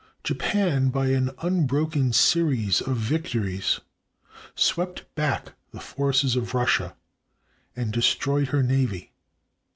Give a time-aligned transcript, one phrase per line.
[0.23, 3.81] Japan by an unbroken series of victories
[4.55, 6.95] swept back the forces of Russia
[7.75, 9.11] and destroyed her navy.